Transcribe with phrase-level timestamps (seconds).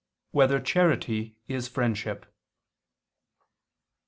[0.31, 2.25] 1] Whether Charity Is Friendship?